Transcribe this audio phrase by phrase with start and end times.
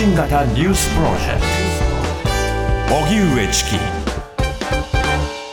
[0.00, 1.42] 信型ニュースプロジェク
[2.88, 2.96] ト。
[3.04, 3.70] 荻上チキ。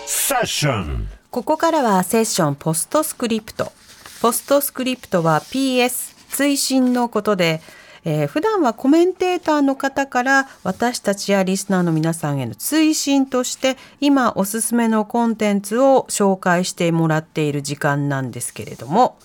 [0.06, 1.10] セッション。
[1.30, 3.74] ここからはセッションポストスクリプト。
[4.22, 7.60] ポストスクリプトは PS 追伸のことで、
[8.06, 19.18] えー普段はコメンテーターの方から私たちやリスナーの皆さんへの追伸として今おすすめのコンテンツを紹介してもらっている時間なんですけれども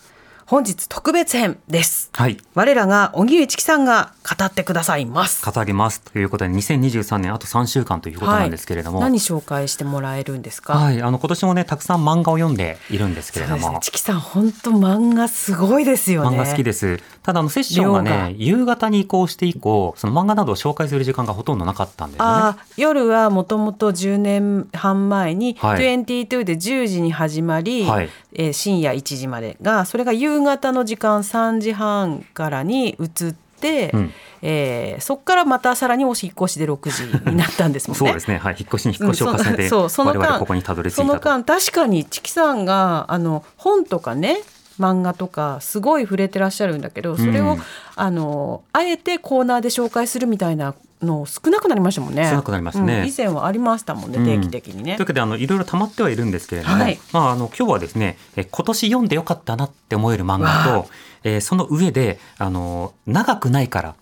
[0.53, 2.11] 本日特別編です。
[2.13, 2.37] はい。
[2.55, 5.51] 我らが荻上チキさんが語ってくださいます。
[5.51, 10.75] 語りますということで2023年あと3週間ということなんですけれども、はい、何紹介してもらえるんですか？
[10.75, 13.99] はい、あの今年もねたくさん漫画を読んでいるんですけれども、そうですね。
[13.99, 16.37] さん本当漫画すごいですよね。
[16.37, 17.01] 漫画好きです。
[17.23, 22.59] ただあのセッションがね夕方に移行して以降、その漫画などを紹介する時間がほとんどなかったんですよね。
[22.77, 37.99] 夜はもともと10年半前にはい22で10時に始まり、はいえー深夜1時までがそれが夕方の時間3時半からに移って、うんえーそこからまたさらにお引っ越しで6時になったんですもんね。
[38.05, 38.39] そうですね。
[38.39, 41.31] はい、引っ越しに引っ越しを重ねて、うんそその間ここにたどり着そのいたと。
[41.31, 44.41] 間確かにチキさんがあの本とかね
[44.79, 47.63] 漫画とかすごい触れてらっしゃるんだけどそれを、うん
[47.95, 52.27] あのあえてコーナーで紹介するみたいなの少なくなりましたもんね。
[52.31, 53.01] 少なくなりますね。
[53.01, 54.25] うん以前はありましたもんねうん。
[54.25, 54.97] 定期的にね。
[54.97, 56.99] というわけであのいろいろ溜まってはいるんですけれども、はい。
[57.13, 60.91] まああの今日はですねえ今年読んでよかったなって思える漫画わと、
[61.25, 63.95] えーその上であの長くないからあ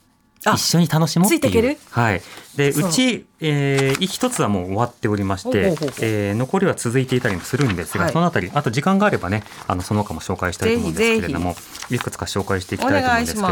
[0.43, 1.41] 一緒に楽しもうっていう。
[1.41, 1.77] ついていける？
[1.91, 2.23] はい。
[2.57, 2.89] でそう。
[2.89, 8.13] うち、えー一つはもう終わっておりましてえー残りは続いていたりもするんですが、はい。
[8.13, 11.55] そのあたりあと時間があればねあのその他も紹介したいと思うんですけれども
[11.91, 13.49] いくつか紹介していきたいと思うんですけど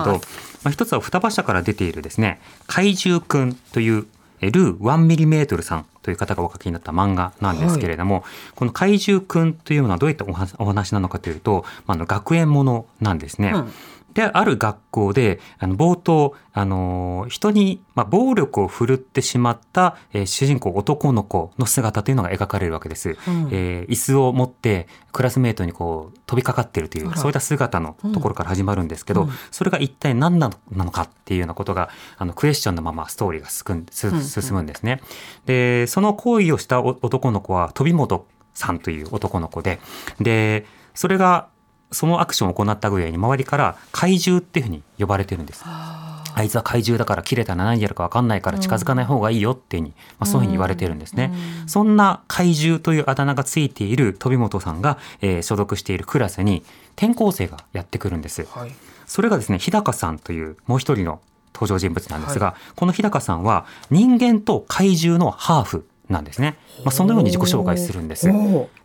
[0.64, 4.06] まあ、一つは双葉社から出ているですね怪獣くんという
[4.40, 13.52] えールー1ミリメートルさんという方がお書きになった漫画なんですけれども、この怪獣くんというのはどういったお話なのかというと、まあ、あの学園ものなんですね。
[13.54, 13.72] うん
[14.14, 23.10] で、ある学校で、あの、冒頭、あのー人に、まあ、暴力を振るってしまった、えー主人公男の子の姿というのが描かれるわけです。
[23.10, 35.00] うんえー椅子を持って、クラスメートにこう、飛びかかっているという、そういった姿のところから始まるんですけど、うんそれが一体何なのかっていうようなことが、あの、クエスチョンのままストーリーが進むんですね。
[35.46, 39.78] で、その行為をしたお男の子は、飛本さんという男の子で、
[40.20, 41.48] で、それが、
[41.90, 45.62] そのアクションを行ったぐらいに周りから怪獣っていうふうに呼ばれてるんです。
[45.64, 51.32] ああいつは怪獣だから切れたら何やるか分かんないから近づかない方がいいよっていうふうに、まあ、そういうふうに言われてるんですね。
[51.66, 56.62] そんな怪獣というあだ名がついている飛本さんが、えー所属しているクラスに
[56.96, 58.42] 転校生がやってくるんです。
[58.42, 58.72] ーはい。
[59.06, 61.20] それがですね日高さんというもう一人の
[61.54, 66.56] 登場人物なんですが、この日高さんは人間と怪獣のハーフなんですね。
[66.84, 68.26] まあ、そのように自己紹介するんです。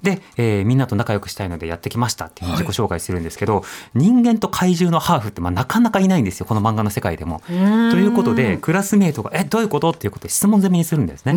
[0.02, 3.64] で、えーみんなと仲良くしたいのでやってきましたっていう自己紹介するんですけど、
[3.94, 7.42] 人間と怪獣のハーフってまあなかなかいないんですよこの漫画の世界でも。
[7.48, 11.34] ということでクラスメートが「えどういうこと?」っていうことで質問攻めにするんですね。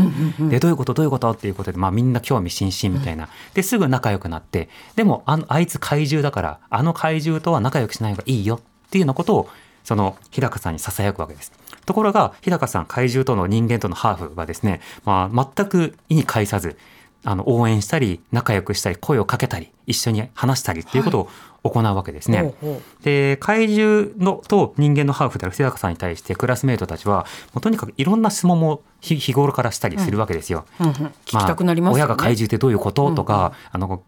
[0.50, 3.28] でどういうことどういうことっていうことで、まあ、みんな興味津々みたいな。
[3.54, 8.60] ですぐ仲良くなってでもあのあいつ怪獣だからあの怪獣とは仲良くしない方がいいよっ
[8.90, 9.48] ていうようなことを
[9.84, 11.52] その日高さんにささやくわけです。
[11.86, 16.76] ところが日高さん怪獣との人間とのハーフはですね、まあ、全く意に介さず
[17.24, 21.30] あの応援したり仲良くしたり声をかけたり一緒に話したりっていうことを
[21.68, 22.40] 行うわけですね。
[22.40, 30.66] ほうほで怪獣のと人間のハーフである日高さんに対してクラスメートたちはもうとにかくいろんな質問も日日頃からしたりするわけですよ。
[30.80, 32.02] ううんうん聞きたくなりますよね。
[32.02, 34.04] 親が怪獣ってどういうこと、とかあのこ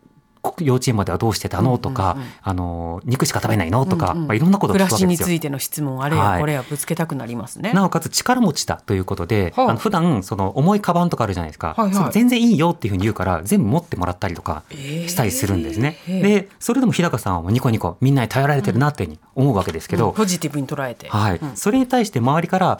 [0.61, 2.33] 幼稚園まではどうしてたの、とか、うんうんうん。
[2.43, 3.87] あの肉しか食べないの？
[3.87, 4.27] とか、うんうん。
[4.29, 5.09] まあ、いろんなことを聞くわけですよ。
[5.09, 6.33] についての質問あれはい。
[6.35, 7.73] やこれやぶつけたくなりますね。
[7.73, 9.71] なおかつ力持ちだということで、はあ。
[9.71, 11.95] あの普段その重いカバンとかあるじゃないですか、はいはい。
[11.95, 15.09] それ全然いいよっていうふうに言うから全部持ってもらったりとかー。
[15.09, 15.99] したりするんですね。
[16.07, 20.15] でそれでも日高さんはニコニコみんなに頼られてるなっていうふうに思うわけですけど、うん。
[20.15, 21.09] ポジティブに捉えて。
[21.09, 21.37] はい。
[21.37, 21.57] うん。
[21.57, 22.79] それに対して周りから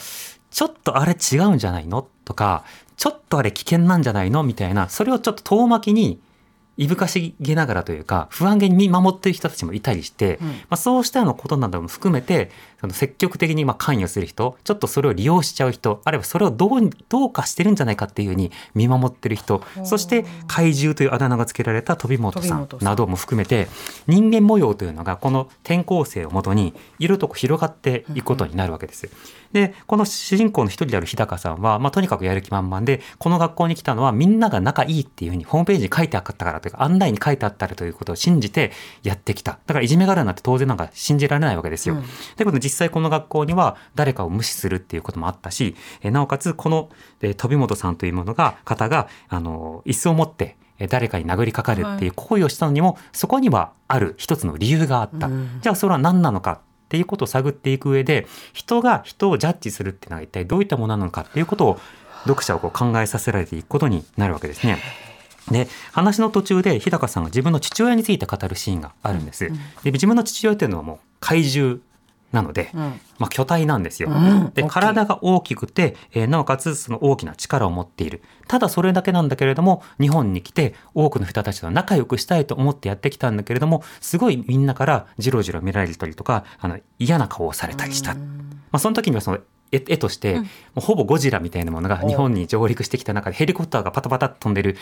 [0.51, 2.07] ちょっとあれ違うんじゃないの？
[2.25, 2.65] とか
[2.97, 4.43] ちょっとあれ危険なんじゃないの？
[4.43, 6.21] みたいなそれをちょっと遠巻きに
[6.79, 10.49] いぶかしげながらというか不安げに見守っている人たちもいたりして、うん。
[10.49, 23.69] まあ、そうしたようなことなども含めてその積極的にまあ関与する人ちょっとそれを利用しちゃう人あるいはそれをどうにどうかしてるんじゃないかっていうふうに見守ってる人そして怪獣というあだ名が付けられた飛本さんなども含めて
[24.07, 29.09] 人間模様というのがこの転校生をもとにいろいろと広がっていくことになるわけです。
[29.53, 38.73] でこの主人公の一人である日高さんは、まあ、とにかくやる気満々でこの学校に来たのはみんなが仲いいっていうふうにホームページに書いてあったからというか案内に書いてあったらということを信じて
[39.03, 41.95] やってきただからいじめがあるなんて当然なんか信じられないわけですよ。
[41.95, 42.03] うん
[42.37, 46.91] ということで実際この学校には誰かを無視するっていうこともあったしえなおかつこの、
[47.23, 55.59] えー飛本さんというものが方があの椅子を持ってえー誰かに殴りかかるっていう行為をしたのにも、そこにはある一つの理由があった、うん。
[55.61, 61.81] じゃあそれは何なのかっていうことを探っていく上で人が人をジャッジするっていうのは一体どういったものなのかっていうことを
[62.25, 64.79] 読者をこう考えさせられていくことになるわけですね。
[65.51, 69.47] で話の途中で日高さんが自分の父親について語るシーンがあるんです。
[69.47, 69.57] うん。
[69.83, 71.81] で自分の父親っていうのはもう怪獣
[72.33, 72.81] なので、うん。
[73.19, 74.11] まあ、巨体なんですよ。
[74.11, 74.51] うん。
[74.55, 78.23] で体が大きくて、えーなおかつその大きな力を持っている。
[78.47, 88.15] ただそれだけなんだけれども日本に来て多くの人たちと仲良くしたいと思ってやってきたんだけれどもすごいみんなからジロジロ見られたりとかあの嫌な顔をされたりした。
[88.15, 88.23] ま
[88.73, 89.39] あ、その時にはその
[89.71, 90.43] 絵絵として、うん。
[90.43, 90.49] も
[90.79, 94.77] うほぼゴジラみたいなものが日本に上陸してきた中でヘリコプターがパタパタ飛んでる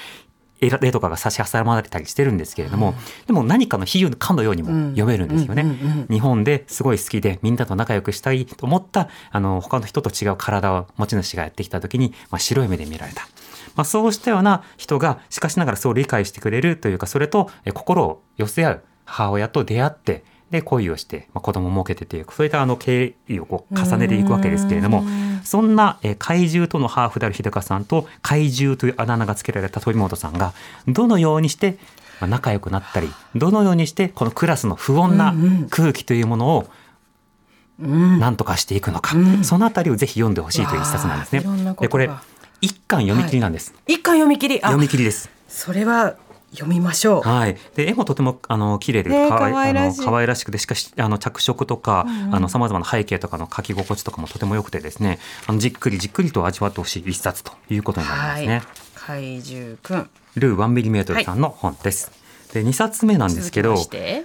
[0.61, 2.95] 絵絵とかが差し挟まれたりしてるんですけれども、
[3.27, 5.65] でも何かの比喩かのようにも読めるんですよね。
[6.11, 13.29] 日本ですごい好きでみんなと仲良くしたいと思ったあの他の人と違う体を持ち主がやってきた時に、まあ、白い目で見られた。
[13.75, 25.05] まあ、そうしたような人がしかしながらそう理解してくれるというかそれとえ心を寄せ合う母親と出会ってで恋をして、まあ、子供も設けてというそういったあの経緯をこう重ねていくわけですけれども
[25.45, 30.53] そんなえ怪獣とのハーフである日高さんと怪獣というあだ名が付けられた鳥本さんが
[30.87, 31.79] どのようにして
[32.21, 35.35] まあ仲良くなったりどのようにしてこのクラスの不穏な
[35.71, 36.67] 空気というものを
[37.79, 38.19] うん。
[38.19, 39.45] 何とかしていくのか、うん。
[39.45, 41.45] そのあたりをぜひ読んでほしいという一冊なんですね。
[41.79, 42.09] でこれ
[42.63, 44.63] 一巻読み切りなんです、一巻読み切り。
[44.63, 45.29] あ読み切りです。
[45.47, 46.17] それは
[46.53, 47.23] 読みましょう。
[47.23, 50.05] はい、で絵もとてもあの綺麗でねえかわらしい。
[50.05, 52.35] 可愛らしくてしかしあの着色とか、うんうん。
[52.35, 58.63] あの様々な背景とかの書き心地とかもとても良くてですねあのじっくりじっくりと味わってほしい一冊ということになりますね。
[58.95, 60.11] 怪獣くん。
[60.37, 62.13] ルー1ミリメートルさんの本です。
[62.53, 63.77] で2冊目なんですけど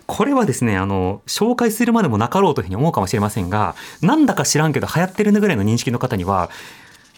[0.06, 6.50] これはですねあの紹介するまでもなかろうというふうに思うかもしれませんがなんだか知らんけど流行ってるねぐらいの認識の方には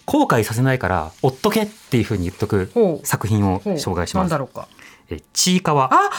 [0.06, 2.72] 後悔させないから追っとけっていうふうに言っとく
[3.04, 4.24] 作品を紹介します。
[4.24, 4.38] なんだ。
[4.38, 4.68] ろうか。
[4.72, 4.83] え
[5.34, 5.90] ちいかわ。
[5.92, 6.10] あ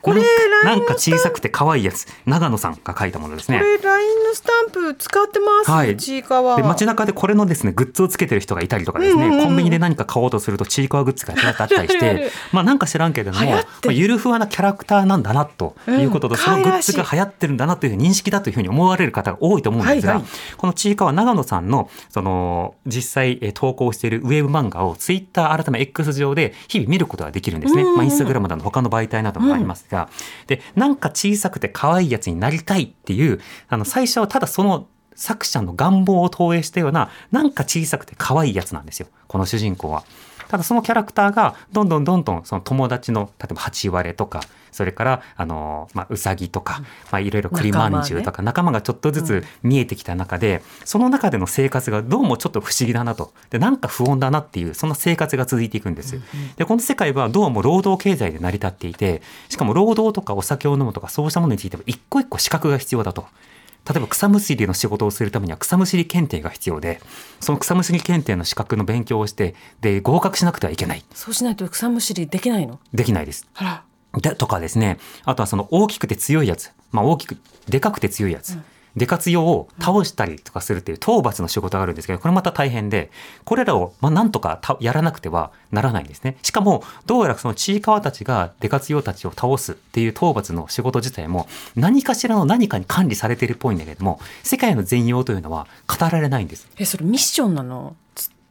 [0.00, 0.22] これ
[0.64, 2.06] なんか小さくて可愛いやつ。
[2.26, 3.58] 長野さんが書いたものですね。
[3.58, 5.96] これ LINE のスタンプ使ってます、はい。
[5.96, 6.56] ちいかわ。
[6.56, 9.44] で街中でこれのですねグッズをつけてる人がいたりとかですね、うんうんうん。
[9.46, 16.40] コンビニで何か買おうとするとちいかわグッズがあったりして まあなんか知らんけれども、まあ、ゆるふわなキャラクターなんだなということと、うん。
[16.40, 27.82] そのグッズが流行ってるんだなという認識だというふうに思われる方が多いと思うんですが、はいはいこのちいかわ長野さんのその実際えー投稿しているウェブ漫画をツイッター改め X 上で日々見ることができるんですね。
[27.82, 30.08] うんうんまあインスタグラムなど他の媒体などもありますが、
[30.56, 40.04] でなんか小さくて可愛いやつになりたいっていうあの最初はただその作者の願望を投影したようななんか小さくて可愛いやつなんですよこの主人公は。
[40.48, 44.42] ただそのキャラクターがどんどんどんどんその友達の例えば8割れとか
[44.72, 46.82] それからあの、まあ、うさぎとか、
[47.12, 53.32] まあ、いろいろ栗まんじゅうとか仲間がちょっとずつ見えてきた中で、その中での生活がどうもちょっと不思議だなと。
[53.50, 56.20] でなんか不穏だなっていうその生活が続いていくんです。
[56.56, 63.26] でこの世界はどうも労働経済で成り立っていてしかも労働とかお酒を飲むとかそうしたものについては一個一個資格が必要だと。
[63.84, 67.00] 例えば草むしりの仕事をするためには草むしり検定が必要で
[67.40, 71.04] その草むしり検定の資格の勉強をしてで合格しなくてはいけない。
[71.12, 72.78] そうしないと草むしりできないの？
[72.94, 73.44] できないです。
[73.54, 73.82] あら
[74.16, 74.98] でとかですね。
[75.24, 77.36] あとはその大きくて強いやつ、まあ、大きく
[77.68, 78.58] でかくて強いやつ、
[78.94, 83.10] でかつ用を倒したりとかするっていう討伐の仕事があるんですけどこれまた大変で
[83.44, 86.36] これらをまあなんとかたやらなくてはならないんですね。
[86.42, 96.68] しかもどうやらそのちいかわたちがでかつ用たちを倒すっていう討伐の仕事自体も何かしらの何かに管理されているっぽいんだけれども世界の全容というのは語られないんです。
[96.76, 97.96] えそれミッションなの？
[97.96, 98.01] つ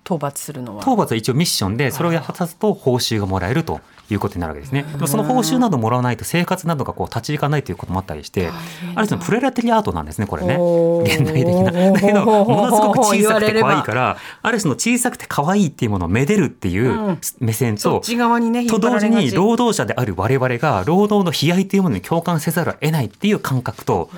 [0.06, 0.82] 討伐するのは。
[0.82, 4.84] 討伐は一応ミッションでそれを果たすと報酬がもらえるということになるわけですね。
[4.84, 8.50] でもその報酬などもらわないと生活などがこう立ち行かないということもあったりして、
[8.96, 10.56] ある種のプレラテリアートなんですねこれね。
[11.04, 11.72] 現代的な。
[11.92, 17.20] だけどものすごく小さくて可愛いからある種の小さくて可愛いっていうものをめでるっていううん。
[17.40, 18.02] 目線とそっ。
[18.02, 24.10] ち側にね引と同時に労働者である我々が労働の悲哀というものに共感せざるを得ないっていう感覚と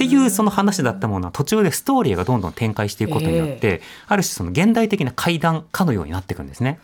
[0.00, 6.80] っていうその話だったものは途中でストーリーがどんどん展開していくことによって、ある種その現代的な怪談かのようになっていくんですね。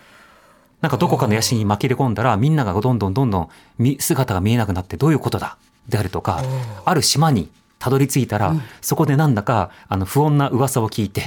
[0.83, 5.57] なんかどこかの屋敷に紛れ込んだらみんながどんどんどんどんみ姿が見えなくなってどういうことだ？
[5.89, 6.43] であるとか
[6.85, 11.23] ある島にたどり着いたら、そこでなんだかあの不穏な噂を聞いて、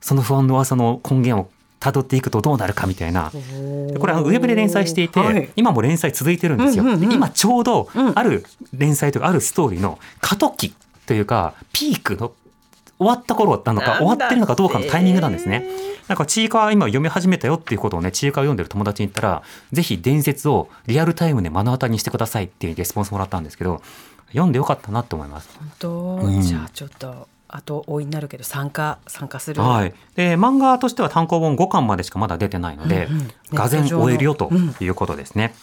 [0.00, 3.30] その不安の噂の根源をたどっていくとどうなるかみたいな。
[3.30, 5.50] でこれあのウェブで連載していて、はい。
[5.56, 6.84] 今も連載続いてるんですよ。
[6.84, 10.72] 今ちょうどうんある連載とかあるストーリーの過渡期
[11.08, 12.32] というかピークの
[12.98, 15.66] 終わった頃なのか終わってるのかどうかのタイミングなんですね。
[16.06, 23.80] なんかちいかわ今読み始めたよっていうことをねちいかわ読んでる友達に言ったらぜひ伝説をリアルタイムで目の当たりにしてくださいっていうレスポンスもらったんですけど
[24.28, 25.48] 読んでよかったなって思います。
[25.58, 25.90] 本当、
[26.26, 26.42] うん。
[26.42, 29.62] じゃあちょっと後追いになるけど参加参加する？
[29.62, 34.74] はい、で漫画としては単行本5巻までしかまだ出てないので、うんうんがぜん終えるよとうん。
[34.80, 35.54] いうことですね。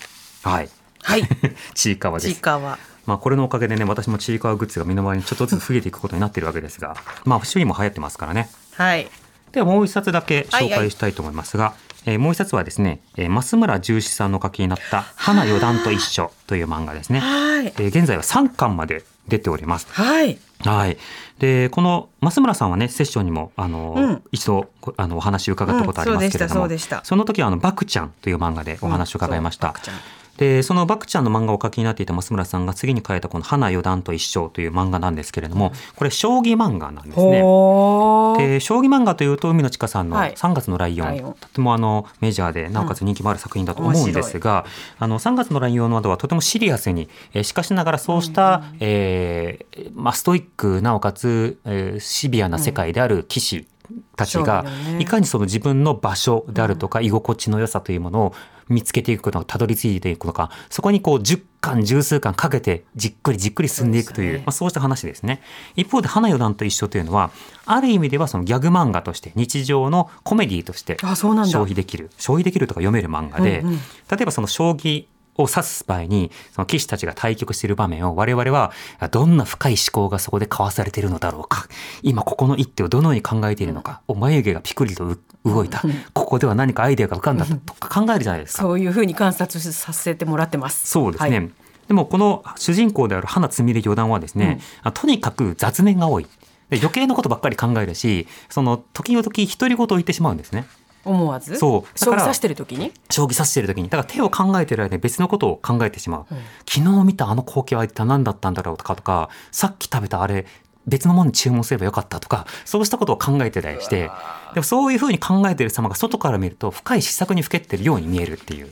[0.43, 0.69] はい、
[1.01, 1.23] はい。
[1.75, 2.33] ちいかわです。
[2.33, 8.50] ちいかわまあ、これのおかげでね私もちいかわグッズが身の回りにちょっとずつ増えていくことになっているわけですがまあ周囲も流行ってますからね。
[8.74, 9.07] はい。
[9.51, 11.74] ではもう一冊だけ紹介したいと思いますが、
[12.05, 17.67] えーもう一冊はですね、えー増村重視さんの書きになった「花四段と一緒」という漫画ですね、はい。
[17.67, 19.88] えー現在は3巻まで出ております。
[19.91, 20.38] はい。
[20.63, 20.97] はい。
[21.39, 24.24] で、この増村さんはね、セッションにも、あの、うん。
[24.31, 29.69] 一度、こあの、お話を伺ったことありますけれども、うんそその時は、あの、バクちゃんという漫画でお話を伺いました。
[29.69, 37.31] うんそうバクちゃんで、そのバクちゃんの漫画を書きになっていた増村さんが次に書いたこの花四段と一緒という漫画なんですけれども、これ将棋漫画なんですね。
[37.31, 40.33] で将棋漫画というと海野千佳さんのはい。
[40.33, 41.33] 3月のライオン、ライオン。
[41.33, 44.65] とてもあのメジャーでなおかつ人気もある作品だと思うんですが、
[44.99, 53.67] あの3月のライオンなどはとてもシリアスに、えーしかしながらそうした、えーまあ、ストイックなおかつ、えーシビアな世界である棋士
[54.15, 54.65] たちが、
[54.99, 58.33] いかにその自分の場所であるとか、居心地の良さというものを
[58.69, 64.43] 見つけていくのかたどり着いていくのかそこにこう10巻十数巻かけてじっくりじっくり進んでいくというそうね。
[64.45, 65.41] まあ、そうした話ですね。
[65.75, 67.31] 一方で花四段と一緒というのは
[67.65, 73.75] ある意味ではそのギャグ漫画として日常のコメディとして消費できる消費できるとか読める漫画で、うんうん。
[73.75, 73.81] 例
[74.21, 75.05] えばその将棋
[75.37, 81.67] を指す場合にその棋士たちが対局している場面を我々はあどんな深い思考がそこで交わされているのだろうか。
[82.03, 85.81] 今ここの一手をどのように考えているのか、お眉毛がピクリとう動いた、
[86.13, 88.63] ここでは何かアイデアが浮かんだとか考えるじゃないですか。
[88.63, 90.87] そういうふうに観察させてもらってます。
[90.87, 91.51] そうですね、はい。
[91.87, 96.27] でもこの主人公である花つみれ四段はですね、あとにかく雑念が多い。
[96.69, 100.65] で余計なことばっかり考えるしその時々独り言を言ってしまうんですね
[101.05, 101.57] 思わず？
[101.57, 102.00] そう。
[102.00, 102.91] 将棋指してる時に？
[103.09, 103.89] 将棋指してる時に。
[103.89, 106.25] だから手を考えてる間に別のことを考えてしまう、
[106.67, 110.45] 昨日見たあの光景は一体何だったんだろうとかとかさっき食べたあれ
[110.88, 114.09] 別のものに注文すればよかったとかそうしたことを考えてたりして。
[114.53, 118.71] でもそういうふうに考えてる様が外から見ると深い思索にふけってるように見えるっていう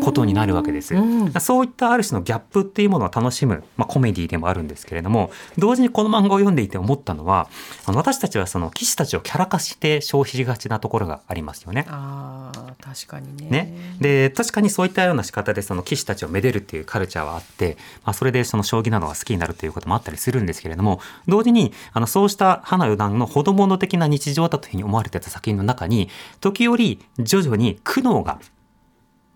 [0.00, 0.94] ことになるわけです。
[0.94, 7.48] うんそういったある種のギャップっていうものを楽しむ、まあ、コメディでもあるんですけれども同時にこの漫画を読んでいて思ったのは
[7.86, 11.86] あの私たちはその騎士たちをキャラ化して消費しがちなところがありますよね。
[11.88, 26.08] あー確かにねね、で確かにそういったような仕方でその騎士たちをめでるっていうカルチャーはあって、まあ、それでその将棋などが好きになるということもあったりするんですけれども同時にあのそうした花四段のほどもの的な日常だというふうに思われてた作品の中に
[26.40, 28.40] 時折徐々に苦悩が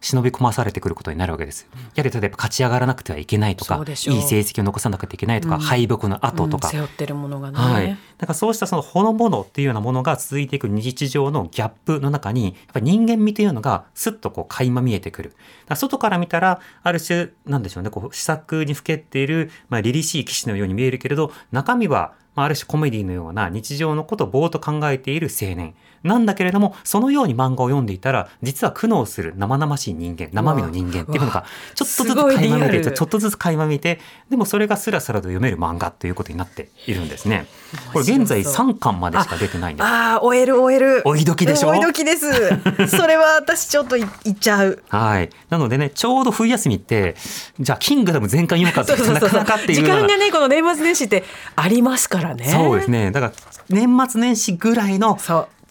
[0.04, 1.66] 忍び込まされてくることになるわけです。
[1.94, 5.60] やはり例えば勝ち上がらなくてはいけないとかいい成績を残さなくてはいけないとか、うん。
[5.62, 15.34] 敗北の後とか、うん背負ってるものがね、はい、だからそうしたそのほのぼのっていうようなものが続いていく日常のギャップの中にやっぱり人間味というのがすっとこう垣間見えてくる。
[15.74, 25.74] 外から見たらある種なんでしょうねこう試作にふけっている、まあ、凛々しい騎士のように見えるけれど中身はまあある種コメディのような日常のことをぼーっと考えている青年。
[26.02, 37.46] なんだけれどもそのように漫画を読んでいたら実は苦悩する生々しい人間生身の人間っていうのがちょっとずつ垣間見えてちょっとずつ垣間見てでもそれがスラスラと読める漫画ということになっているんですね。
[37.94, 39.86] これ現在面白そう3巻までしか出てないんです。
[39.86, 41.02] ああ終える終える。
[41.06, 41.68] 追い時でしょ？
[41.70, 42.26] 追い時です。
[42.94, 44.82] それは私ちょっといいっちゃう。
[44.90, 45.30] はい。
[45.48, 47.16] なのでね、ちょうど冬休みって、
[47.58, 51.24] じゃあ、キングダム全巻読むかってなかなかっていう時間がねこの年末年始って
[51.56, 53.10] ありますからねそうですね。
[53.10, 53.32] だから、
[53.68, 55.18] 年末年始ぐらいの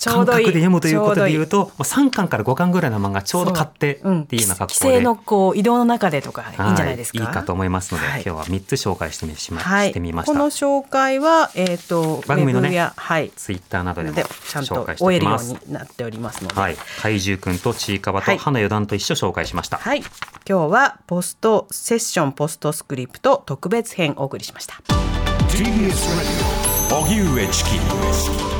[0.04, 4.96] 感覚で読むということで言うちと、もう3巻から5巻ぐらいの漫画ちょうど買ってっていうような格帰好で。
[4.98, 10.46] 省のこう移動の中でとかいいんじゃないですか、はい、いいかと思いますので、はい今日は3つ紹介してみしま,、はいしてみましたこの。
[10.48, 15.68] 紹介はえっ、と番組のねはいツイッターなどでもでちゃん紹と介しておきま終えるようす。
[15.68, 16.78] になっておりますので、はい。
[17.02, 19.78] 怪獣くんとちいかわとはい花四段と一緒紹介しました。
[19.78, 20.08] はい、今
[20.46, 24.76] 日はポストセッションポストスクリプト特別編お送りしました。
[25.54, 27.70] TBS Radio 荻上チキ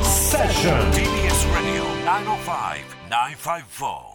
[0.04, 4.13] セッション TBS Radio 905 954